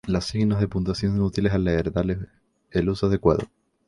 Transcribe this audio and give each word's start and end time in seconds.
Los 0.07 0.25
signos 0.25 0.59
de 0.59 0.67
puntuación 0.67 1.11
son 1.11 1.21
útiles 1.21 1.53
al 1.53 1.63
leer, 1.63 1.91
dales 1.91 2.17
el 2.71 2.89
uso 2.89 3.05
adecuado 3.05 3.47